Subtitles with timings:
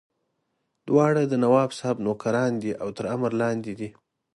[0.87, 3.89] دواړه د نواب صاحب نوکران دي او تر امر لاندې دي.